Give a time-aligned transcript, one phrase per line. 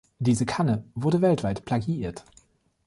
[0.17, 2.25] Diese Kanne wurde weltweit plagiiert.